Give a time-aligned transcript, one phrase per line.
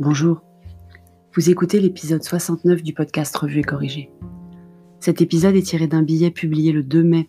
[0.00, 0.40] Bonjour.
[1.34, 4.10] Vous écoutez l'épisode 69 du podcast Revue et Corrigé.
[4.98, 7.28] Cet épisode est tiré d'un billet publié le 2 mai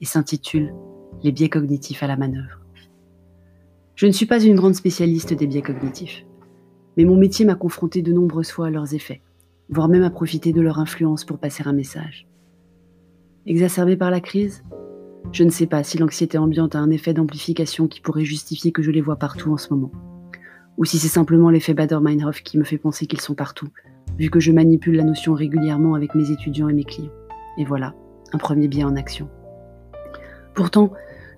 [0.00, 0.72] et s'intitule
[1.24, 2.60] Les biais cognitifs à la manœuvre.
[3.96, 6.24] Je ne suis pas une grande spécialiste des biais cognitifs,
[6.96, 9.20] mais mon métier m'a confronté de nombreuses fois à leurs effets,
[9.68, 12.28] voire même à profiter de leur influence pour passer un message.
[13.46, 14.62] Exacerbé par la crise
[15.32, 18.82] Je ne sais pas si l'anxiété ambiante a un effet d'amplification qui pourrait justifier que
[18.82, 19.90] je les vois partout en ce moment
[20.78, 23.68] ou si c'est simplement l'effet Bader-Meinhof qui me fait penser qu'ils sont partout,
[24.18, 27.12] vu que je manipule la notion régulièrement avec mes étudiants et mes clients.
[27.58, 27.94] Et voilà,
[28.32, 29.28] un premier biais en action.
[30.54, 30.92] Pourtant,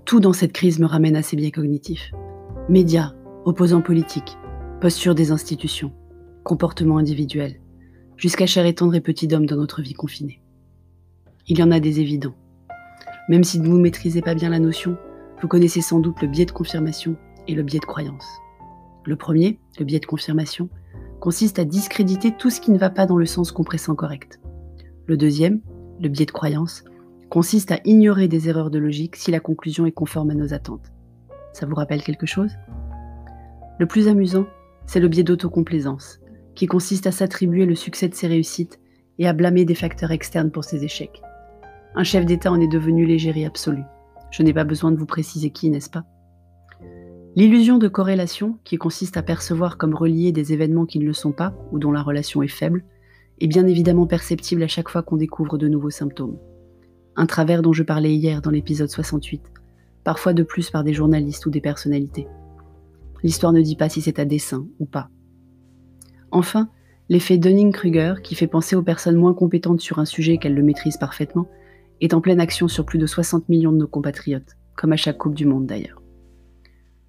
[0.05, 2.13] tout dans cette crise me ramène à ces biais cognitifs.
[2.69, 4.37] Médias, opposants politiques,
[4.81, 5.93] posture des institutions,
[6.43, 7.61] comportement individuel,
[8.17, 10.41] jusqu'à chair et tendre et petit homme dans notre vie confinée.
[11.49, 12.35] Il y en a des évidents.
[13.29, 14.97] Même si vous ne maîtrisez pas bien la notion,
[15.41, 17.17] vous connaissez sans doute le biais de confirmation
[17.49, 18.27] et le biais de croyance.
[19.05, 20.69] Le premier, le biais de confirmation,
[21.21, 24.41] consiste à discréditer tout ce qui ne va pas dans le sens compressant correct.
[25.07, 25.61] Le deuxième,
[26.01, 26.85] le biais de croyance,
[27.29, 30.93] consiste à ignorer des erreurs de logique si la conclusion est conforme à nos attentes.
[31.53, 32.53] Ça vous rappelle quelque chose?
[33.79, 34.47] Le plus amusant,
[34.87, 36.21] c'est le biais d'autocomplaisance,
[36.55, 38.81] qui consiste à s'attribuer le succès de ses réussites
[39.19, 41.23] et à blâmer des facteurs externes pour ses échecs.
[41.95, 43.85] Un chef d'État en est devenu l'égérie absolue.
[44.31, 46.05] Je n'ai pas besoin de vous préciser qui, n'est-ce pas?
[47.37, 51.33] L'illusion de corrélation, qui consiste à percevoir comme reliés des événements qui ne le sont
[51.33, 52.85] pas ou dont la relation est faible,
[53.41, 56.39] est bien évidemment perceptible à chaque fois qu'on découvre de nouveaux symptômes.
[57.17, 59.43] Un travers dont je parlais hier dans l'épisode 68,
[60.05, 62.29] parfois de plus par des journalistes ou des personnalités.
[63.25, 65.09] L'histoire ne dit pas si c'est à dessein ou pas.
[66.31, 66.69] Enfin,
[67.09, 70.99] l'effet Dunning-Kruger, qui fait penser aux personnes moins compétentes sur un sujet qu'elles le maîtrisent
[70.99, 71.49] parfaitement,
[72.01, 75.19] est en pleine action sur plus de 60 millions de nos compatriotes, comme à chaque
[75.19, 76.04] Coupe du Monde d'ailleurs.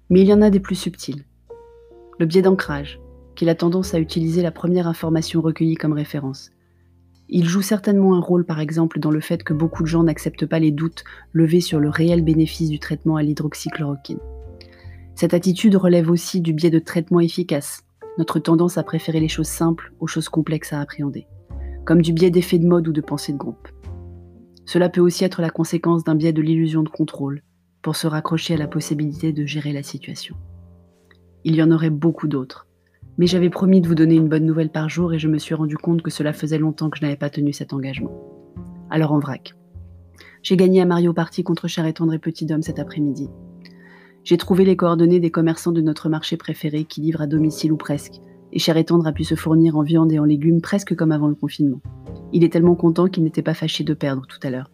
[0.08, 1.24] Mais il y en a des plus subtils.
[2.18, 3.00] Le biais d'ancrage,
[3.34, 6.50] qui a tendance à utiliser la première information recueillie comme référence.
[7.28, 10.46] Il joue certainement un rôle par exemple dans le fait que beaucoup de gens n'acceptent
[10.46, 11.02] pas les doutes
[11.32, 14.20] levés sur le réel bénéfice du traitement à l'hydroxychloroquine.
[15.16, 17.82] Cette attitude relève aussi du biais de traitement efficace,
[18.18, 21.26] notre tendance à préférer les choses simples aux choses complexes à appréhender,
[21.84, 23.68] comme du biais d'effet de mode ou de pensée de groupe.
[24.66, 27.42] Cela peut aussi être la conséquence d'un biais de l'illusion de contrôle,
[27.86, 30.34] pour se raccrocher à la possibilité de gérer la situation.
[31.44, 32.66] Il y en aurait beaucoup d'autres,
[33.16, 35.54] mais j'avais promis de vous donner une bonne nouvelle par jour et je me suis
[35.54, 38.10] rendu compte que cela faisait longtemps que je n'avais pas tenu cet engagement.
[38.90, 39.54] Alors en vrac.
[40.42, 43.28] J'ai gagné à Mario Party contre Cher et Petit Dôme cet après-midi.
[44.24, 47.76] J'ai trouvé les coordonnées des commerçants de notre marché préféré qui livrent à domicile ou
[47.76, 48.14] presque,
[48.52, 51.12] et Cher et Tendre a pu se fournir en viande et en légumes presque comme
[51.12, 51.80] avant le confinement.
[52.32, 54.72] Il est tellement content qu'il n'était pas fâché de perdre tout à l'heure.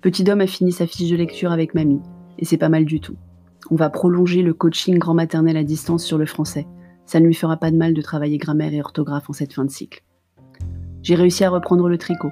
[0.00, 2.00] Petit Dom a fini sa fiche de lecture avec mamie,
[2.38, 3.16] et c'est pas mal du tout.
[3.70, 6.66] On va prolonger le coaching grand maternel à distance sur le français.
[7.04, 9.64] Ça ne lui fera pas de mal de travailler grammaire et orthographe en cette fin
[9.64, 10.02] de cycle.
[11.02, 12.30] J'ai réussi à reprendre le tricot.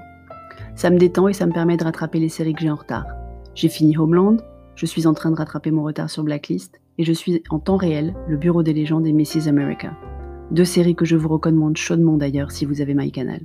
[0.77, 3.07] Ça me détend et ça me permet de rattraper les séries que j'ai en retard.
[3.55, 4.39] J'ai fini Homeland,
[4.75, 7.77] je suis en train de rattraper mon retard sur Blacklist, et je suis en temps
[7.77, 9.49] réel le bureau des légendes et Mrs.
[9.49, 9.97] America.
[10.51, 13.43] Deux séries que je vous recommande chaudement d'ailleurs si vous avez MyCanal.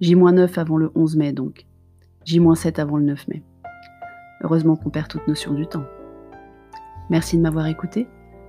[0.00, 1.66] J-9 avant le 11 mai donc.
[2.24, 3.42] J-7 avant le 9 mai.
[4.50, 5.84] Heureusement qu'on perd toute notion du temps.
[7.08, 8.08] Merci de m'avoir écouté.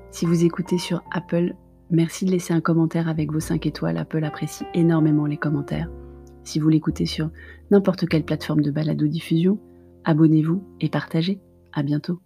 [0.09, 1.53] Si vous écoutez sur Apple,
[1.91, 3.97] merci de laisser un commentaire avec vos 5 étoiles.
[3.97, 5.91] Apple apprécie énormément les commentaires.
[6.43, 7.29] Si vous l'écoutez sur
[7.69, 9.59] n'importe quelle plateforme de balado-diffusion,
[10.03, 11.39] abonnez-vous et partagez.
[11.71, 12.19] À bientôt.